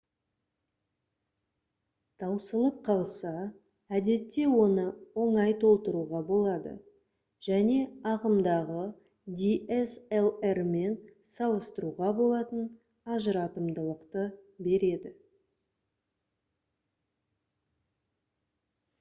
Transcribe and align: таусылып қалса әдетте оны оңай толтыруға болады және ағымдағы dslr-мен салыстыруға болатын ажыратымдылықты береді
таусылып 2.21 2.77
қалса 2.87 3.33
әдетте 3.99 4.45
оны 4.61 4.85
оңай 5.25 5.53
толтыруға 5.63 6.21
болады 6.29 6.71
және 7.49 7.77
ағымдағы 8.13 8.87
dslr-мен 9.43 10.97
салыстыруға 11.35 12.11
болатын 12.23 12.65
ажыратымдылықты 13.17 14.25
береді 14.71 15.13